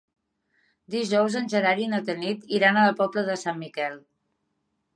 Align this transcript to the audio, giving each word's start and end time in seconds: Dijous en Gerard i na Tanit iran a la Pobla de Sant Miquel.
Dijous 0.95 1.35
en 1.41 1.51
Gerard 1.51 1.83
i 1.85 1.85
na 1.93 2.01
Tanit 2.09 2.49
iran 2.61 2.79
a 2.85 2.89
la 2.89 2.95
Pobla 3.03 3.27
de 3.31 3.39
Sant 3.45 3.63
Miquel. 3.65 4.01